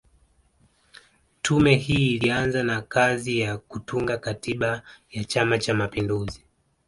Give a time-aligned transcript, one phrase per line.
[1.41, 4.81] Tume hii ilianza na kazi ya kutunga Katiba
[5.11, 6.43] ya Chama Cha mapinduzi